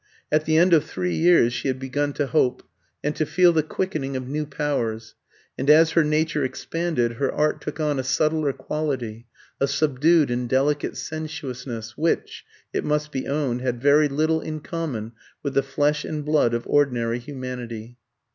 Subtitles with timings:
[0.31, 2.63] At the end of three years she had begun to hope,
[3.03, 5.13] and to feel the quickening of new powers;
[5.59, 9.27] and as her nature expanded, her art took on a subtler quality,
[9.59, 12.43] a subdued and delicate sensuousness, which,
[12.73, 15.11] it must be owned, had very little in common
[15.43, 17.95] with the flesh and blood of ordinary humanity.